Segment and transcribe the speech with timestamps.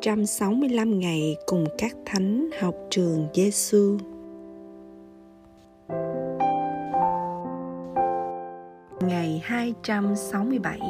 [0.00, 3.98] 165 ngày cùng các thánh học trường Giêsu.
[9.00, 10.80] Ngày 267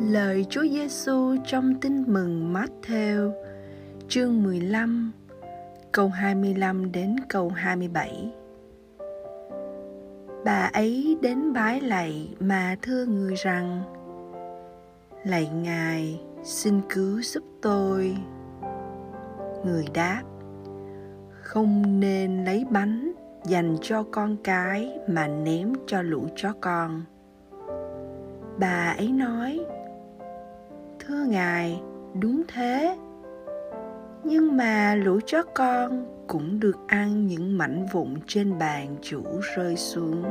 [0.00, 3.32] Lời Chúa Giêsu trong Tin mừng Matthew,
[4.08, 5.12] chương 15
[5.92, 8.32] câu 25 đến câu 27
[10.44, 13.97] bà ấy đến bái lạy mà thưa người rằng
[15.28, 18.16] lạy ngài, xin cứu giúp tôi.
[19.64, 20.22] Người đáp,
[21.42, 23.12] không nên lấy bánh
[23.44, 27.02] dành cho con cái mà ném cho lũ chó con.
[28.58, 29.60] Bà ấy nói,
[30.98, 31.82] thưa ngài,
[32.20, 32.96] đúng thế.
[34.24, 39.22] Nhưng mà lũ chó con cũng được ăn những mảnh vụn trên bàn chủ
[39.56, 40.22] rơi xuống.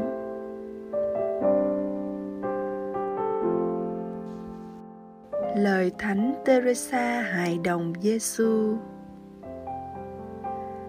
[5.58, 8.78] Lời thánh teresa hài đồng giêsu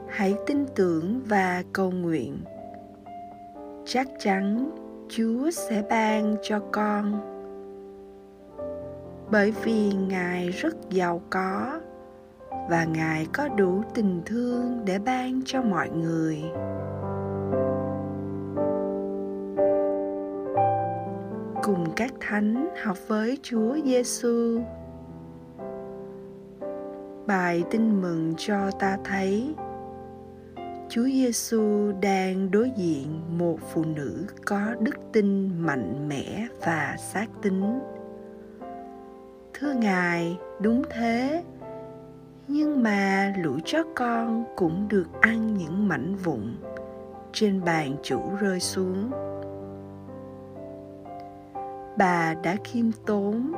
[0.09, 2.39] hãy tin tưởng và cầu nguyện.
[3.87, 4.71] Chắc chắn
[5.09, 7.21] chúa sẽ ban cho con.
[9.31, 11.81] Bởi vì ngài rất giàu có
[12.71, 16.43] và ngài có đủ tình thương để ban cho mọi người.
[21.69, 24.61] Cùng các thánh học với Chúa Giêsu.
[27.27, 29.55] Bài tin mừng cho ta thấy
[30.89, 37.27] Chúa Giêsu đang đối diện một phụ nữ có đức tin mạnh mẽ và xác
[37.43, 37.63] tín.
[39.55, 41.45] Thưa Ngài, đúng thế,
[42.49, 46.57] nhưng mà lũ chó con cũng được ăn những mảnh vụn
[47.33, 49.11] trên bàn chủ rơi xuống
[51.99, 53.53] bà đã khiêm tốn,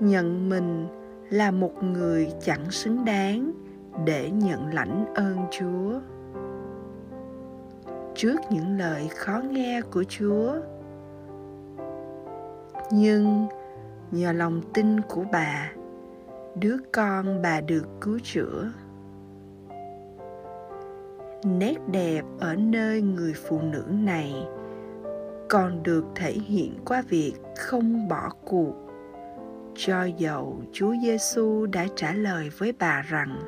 [0.00, 0.86] nhận mình
[1.30, 3.52] là một người chẳng xứng đáng
[4.04, 6.00] để nhận lãnh ơn chúa.
[8.14, 10.54] Trước những lời khó nghe của chúa,
[12.92, 13.46] nhưng
[14.10, 15.72] nhờ lòng tin của bà,
[16.54, 18.72] đứa con bà được cứu chữa.
[21.44, 24.46] Nét đẹp ở nơi người phụ nữ này
[25.50, 28.74] còn được thể hiện qua việc không bỏ cuộc.
[29.74, 33.40] Cho dầu Chúa Giêsu đã trả lời với bà rằng,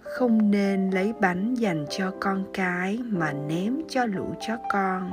[0.00, 5.10] không nên lấy bánh dành cho con cái mà ném cho lũ chó con.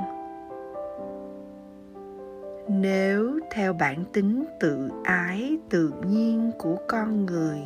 [2.68, 7.60] Nếu theo bản tính tự ái tự nhiên của con người,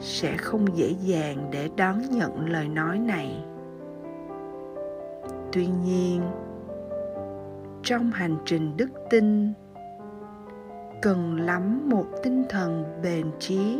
[0.00, 3.44] sẽ không dễ dàng để đón nhận lời nói này
[5.56, 6.22] tuy nhiên,
[7.82, 9.52] trong hành trình đức tin,
[11.02, 13.78] cần lắm một tinh thần bền chí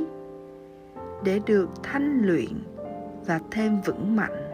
[1.24, 2.64] để được thanh luyện
[3.26, 4.52] và thêm vững mạnh.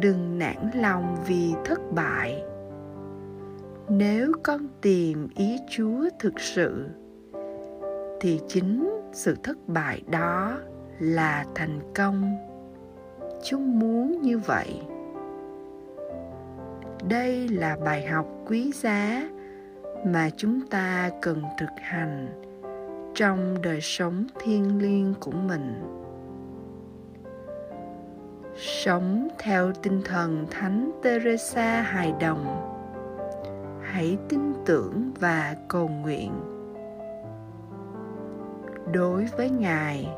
[0.00, 2.42] Đừng nản lòng vì thất bại.
[3.88, 6.86] Nếu con tìm ý chúa thực sự,
[8.20, 10.58] thì chính sự thất bại đó
[10.98, 12.36] là thành công.
[13.42, 14.82] Chúng muốn như vậy
[17.08, 19.28] đây là bài học quý giá
[20.06, 22.28] mà chúng ta cần thực hành
[23.14, 25.74] trong đời sống thiêng liêng của mình.
[28.56, 32.66] Sống theo tinh thần thánh teresa hài đồng.
[33.82, 36.32] Hãy tin tưởng và cầu nguyện.
[38.92, 40.08] Đối với ngài,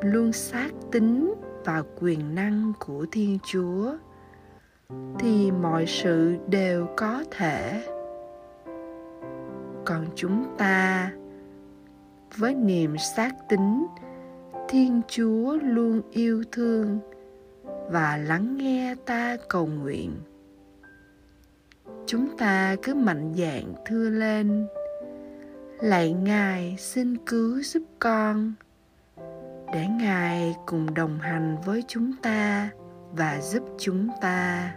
[0.00, 3.96] luôn xác tín vào quyền năng của thiên chúa
[5.18, 7.82] thì mọi sự đều có thể.
[9.84, 11.10] Còn chúng ta,
[12.36, 13.86] với niềm xác tín,
[14.68, 16.98] thiên chúa luôn yêu thương
[17.90, 20.10] và lắng nghe ta cầu nguyện.
[22.06, 24.66] Chúng ta cứ mạnh dạn thưa lên,
[25.80, 28.52] lạy ngài xin cứu giúp con,
[29.72, 32.70] để ngài cùng đồng hành với chúng ta
[33.12, 34.72] và giúp chúng ta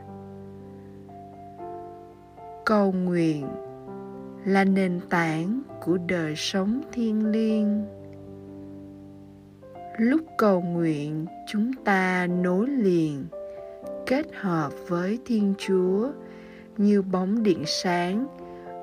[2.66, 3.48] cầu nguyện
[4.46, 7.86] là nền tảng của đời sống thiêng liêng.
[9.98, 13.26] Lúc cầu nguyện, chúng ta nối liền,
[14.06, 16.12] kết hợp với thiên chúa
[16.78, 18.28] như bóng điện sáng,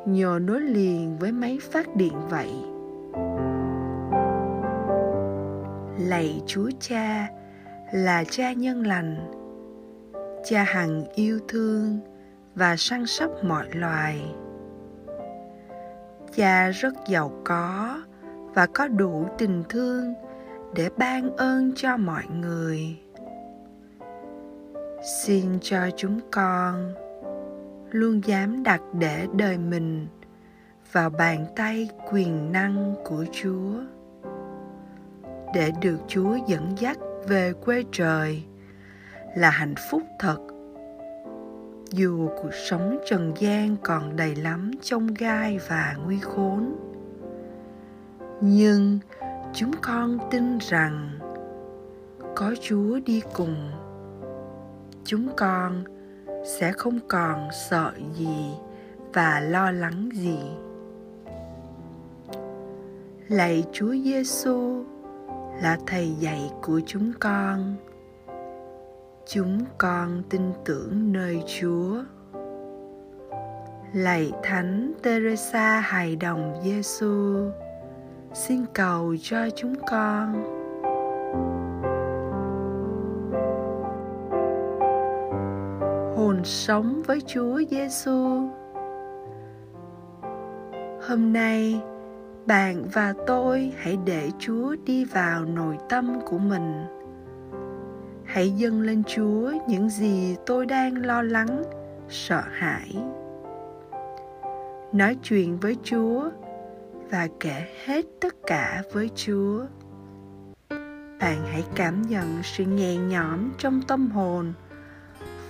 [0.06, 2.52] nhờ nối liền với máy phát điện vậy.
[5.98, 7.28] Lạy chúa cha,
[7.92, 9.16] là cha nhân lành,
[10.44, 11.98] cha hằng yêu thương
[12.60, 14.34] và săn sóc mọi loài.
[16.34, 18.02] Cha rất giàu có
[18.54, 20.14] và có đủ tình thương
[20.74, 22.98] để ban ơn cho mọi người.
[25.24, 26.94] Xin cho chúng con
[27.90, 30.06] luôn dám đặt để đời mình
[30.92, 33.74] vào bàn tay quyền năng của chúa,
[35.54, 36.98] để được chúa dẫn dắt
[37.28, 38.44] về quê trời
[39.36, 40.38] là hạnh phúc thật
[41.92, 46.76] dù cuộc sống trần gian còn đầy lắm trông gai và nguy khốn,
[48.40, 48.98] nhưng
[49.52, 51.18] chúng con tin rằng
[52.36, 53.70] có chúa đi cùng,
[55.04, 55.84] chúng con
[56.44, 58.54] sẽ không còn sợ gì
[59.12, 60.38] và lo lắng gì.
[63.28, 64.84] Lạy chúa giêsu
[65.62, 67.76] là thầy dạy của chúng con
[69.32, 72.02] chúng con tin tưởng nơi chúa
[73.92, 77.50] lạy thánh teresa hài đồng giêsu
[78.34, 80.32] xin cầu cho chúng con
[86.16, 88.48] hồn sống với Chúa Giêsu.
[91.08, 91.80] Hôm nay,
[92.46, 96.99] bạn và tôi hãy để Chúa đi vào nội tâm của mình.
[98.32, 101.62] Hãy dâng lên Chúa những gì tôi đang lo lắng,
[102.08, 102.96] sợ hãi.
[104.92, 106.30] Nói chuyện với Chúa
[107.10, 109.66] và kể hết tất cả với Chúa.
[111.20, 114.52] Bạn hãy cảm nhận sự nhẹ nhõm trong tâm hồn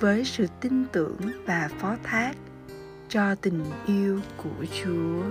[0.01, 2.33] với sự tin tưởng và phó thác
[3.09, 5.23] cho tình yêu của Chúa.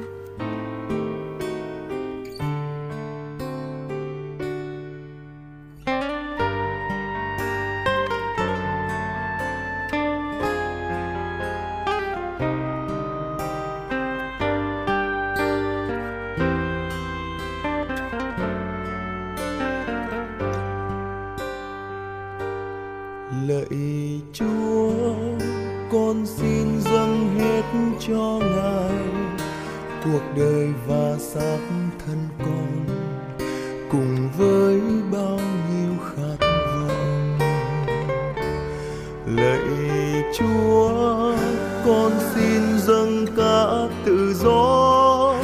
[23.29, 25.13] Lạy chúa,
[25.91, 27.63] con xin dâng hết
[28.07, 28.99] cho ngài.
[30.03, 31.57] Cuộc đời và xác
[32.05, 32.85] thân con
[33.91, 34.81] cùng với
[35.11, 35.39] bao
[35.69, 37.39] nhiêu khát vọng.
[39.25, 41.33] Lạy chúa,
[41.85, 45.35] con xin dâng cả tự do.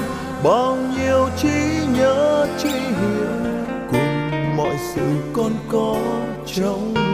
[0.44, 3.54] Bao nhiêu trí nhớ, trí hiểu
[3.92, 5.02] cùng mọi sự
[5.34, 5.96] con có
[6.46, 7.05] trong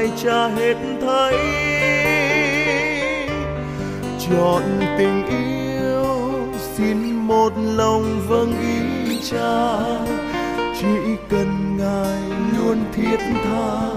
[0.00, 1.36] ai cha hết thấy.
[4.18, 4.62] Chọn
[4.98, 6.04] tình yêu,
[6.74, 9.78] xin một lòng vâng ý cha.
[10.80, 12.22] Chỉ cần ngài
[12.58, 13.90] luôn thiết tha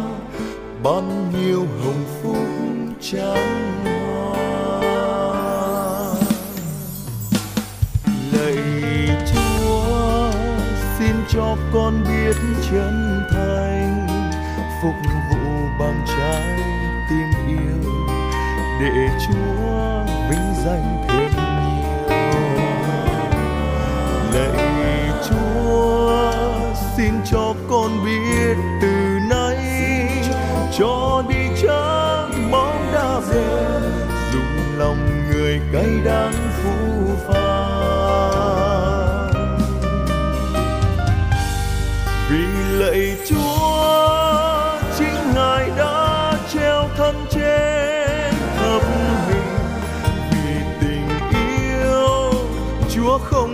[0.84, 1.04] bao
[1.34, 2.48] nhiêu hồng phúc
[3.02, 3.84] chẳng
[11.30, 12.36] cho con biết
[12.72, 14.08] chân thành
[14.82, 14.96] phục
[15.80, 16.60] bằng trái
[17.10, 17.92] tim yêu.
[18.82, 22.14] Để Chúa vinh danh thêm nhiều.
[24.34, 26.34] Lạy Chúa,
[26.98, 29.58] xin cho con biết từ nay
[30.78, 33.80] cho đi chớ bóng đã về.
[34.34, 36.80] Dùng lòng người cay đắng phũ
[37.28, 37.64] phàng.
[42.80, 43.63] Lạy chúa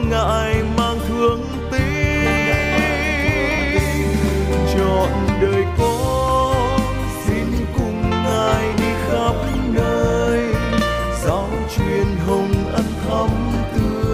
[0.09, 2.59] ngại mang thương tình
[4.77, 5.09] chọn
[5.41, 6.79] đời con
[7.25, 7.45] xin
[7.77, 9.35] cùng ngài đi khắp
[9.73, 10.53] nơi.
[11.25, 13.29] Giáo truyền hồng ân thắm
[13.75, 14.08] tươi.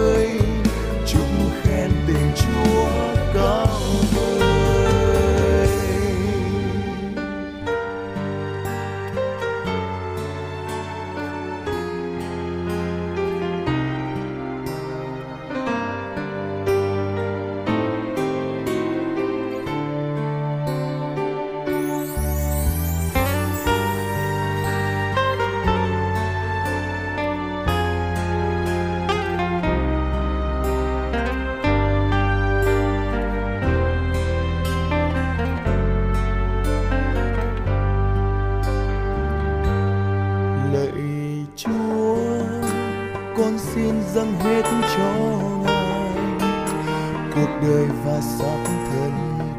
[48.04, 49.12] Và xác thân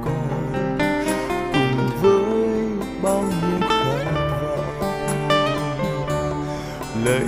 [0.06, 0.78] con
[1.54, 4.04] cùng với bao nhiêu khát
[4.46, 4.88] vọng.
[7.06, 7.26] Lạy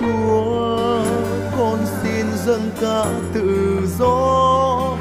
[0.00, 1.04] chúa,
[1.58, 4.96] con xin dâng cả tự do.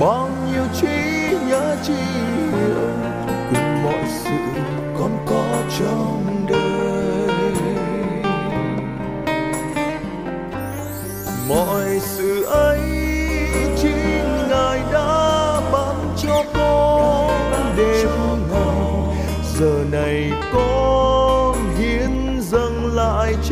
[0.00, 1.94] Bao nhiêu trí nhớ chi
[2.52, 2.88] hiểu
[3.50, 4.30] cùng mọi sự
[4.98, 5.44] con có
[5.78, 7.54] trong đời.
[11.48, 13.03] Mọi sự ấy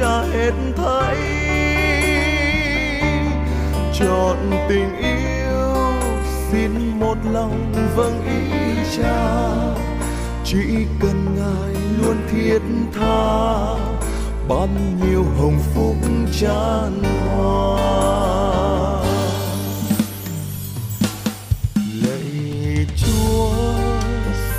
[0.03, 1.17] cha hết thảy
[3.99, 4.37] chọn
[4.69, 5.75] tình yêu,
[6.51, 9.45] xin một lòng vâng ý cha
[10.45, 12.59] chỉ cần ngài luôn thiết
[12.95, 13.75] tha
[14.49, 15.97] ban nhiêu hồng phúc
[16.41, 17.83] tràn hoa.
[22.03, 23.55] lạy chúa,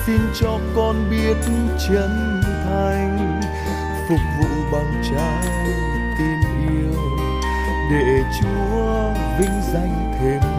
[0.06, 1.38] xin cho con biết
[1.90, 3.42] chân thành,
[4.10, 5.48] phục vụ bằng trái
[6.18, 6.40] tim
[6.70, 7.00] yêu.
[7.92, 10.53] Để chúa vinh danh thêm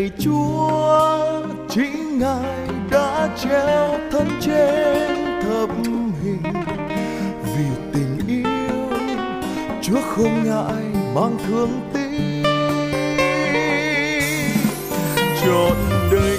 [0.00, 5.68] lạy chúa chính ngài đã treo thân trên thập
[6.22, 6.42] hình.
[7.42, 8.98] Vì tình yêu,
[9.82, 12.46] chúa không ngại mang thương tích.
[15.44, 15.76] Chọn
[16.12, 16.38] đời